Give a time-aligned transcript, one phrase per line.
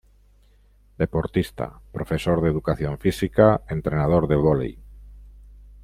[0.97, 4.75] Deportista, profesor de educación física, entrenador de voley.